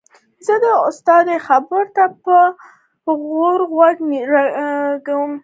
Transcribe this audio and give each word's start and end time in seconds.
زه 0.45 0.53
د 0.63 0.65
استاد 0.87 1.27
خبرو 1.47 1.83
ته 1.95 2.03
په 3.03 3.11
غور 3.25 3.59
غوږ 3.71 3.97
ږدم. 4.31 5.31